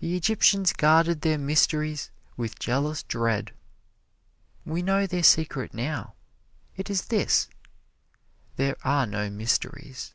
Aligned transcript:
The 0.00 0.16
Egyptians 0.16 0.74
guarded 0.74 1.22
their 1.22 1.38
mysteries 1.38 2.10
with 2.36 2.58
jealous 2.58 3.02
dread. 3.02 3.52
We 4.66 4.82
know 4.82 5.06
their 5.06 5.22
secret 5.22 5.72
now. 5.72 6.12
It 6.76 6.90
is 6.90 7.06
this 7.06 7.48
there 8.56 8.76
are 8.84 9.06
no 9.06 9.30
mysteries. 9.30 10.12